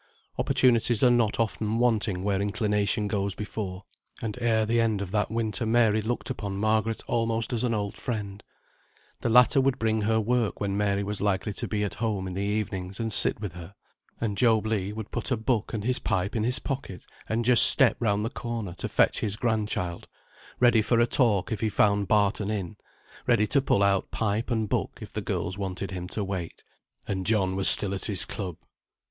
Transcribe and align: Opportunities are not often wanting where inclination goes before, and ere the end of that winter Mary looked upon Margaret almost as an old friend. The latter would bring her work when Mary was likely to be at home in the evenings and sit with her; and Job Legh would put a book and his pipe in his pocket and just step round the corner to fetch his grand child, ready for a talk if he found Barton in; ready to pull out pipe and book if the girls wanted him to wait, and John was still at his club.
Opportunities 0.39 1.03
are 1.03 1.11
not 1.11 1.39
often 1.39 1.77
wanting 1.77 2.23
where 2.23 2.41
inclination 2.41 3.07
goes 3.07 3.35
before, 3.35 3.83
and 4.19 4.35
ere 4.41 4.65
the 4.65 4.81
end 4.81 4.99
of 4.99 5.11
that 5.11 5.29
winter 5.29 5.63
Mary 5.63 6.01
looked 6.01 6.31
upon 6.31 6.57
Margaret 6.57 7.03
almost 7.05 7.53
as 7.53 7.63
an 7.63 7.75
old 7.75 7.95
friend. 7.95 8.41
The 9.19 9.29
latter 9.29 9.61
would 9.61 9.77
bring 9.77 10.01
her 10.01 10.19
work 10.19 10.59
when 10.59 10.75
Mary 10.75 11.03
was 11.03 11.21
likely 11.21 11.53
to 11.53 11.67
be 11.67 11.83
at 11.83 11.93
home 11.93 12.25
in 12.27 12.33
the 12.33 12.41
evenings 12.41 12.99
and 12.99 13.13
sit 13.13 13.39
with 13.39 13.53
her; 13.53 13.75
and 14.19 14.39
Job 14.39 14.65
Legh 14.65 14.91
would 14.95 15.11
put 15.11 15.29
a 15.29 15.37
book 15.37 15.71
and 15.71 15.83
his 15.83 15.99
pipe 15.99 16.35
in 16.35 16.43
his 16.43 16.57
pocket 16.57 17.05
and 17.29 17.45
just 17.45 17.67
step 17.69 17.95
round 17.99 18.25
the 18.25 18.31
corner 18.31 18.73
to 18.79 18.89
fetch 18.89 19.19
his 19.19 19.35
grand 19.35 19.69
child, 19.69 20.07
ready 20.59 20.81
for 20.81 20.99
a 20.99 21.05
talk 21.05 21.51
if 21.51 21.59
he 21.59 21.69
found 21.69 22.07
Barton 22.07 22.49
in; 22.49 22.75
ready 23.27 23.45
to 23.45 23.61
pull 23.61 23.83
out 23.83 24.09
pipe 24.09 24.49
and 24.49 24.67
book 24.67 24.97
if 24.99 25.13
the 25.13 25.21
girls 25.21 25.59
wanted 25.59 25.91
him 25.91 26.07
to 26.07 26.23
wait, 26.23 26.63
and 27.07 27.23
John 27.23 27.55
was 27.55 27.67
still 27.67 27.93
at 27.93 28.05
his 28.05 28.25
club. 28.25 28.57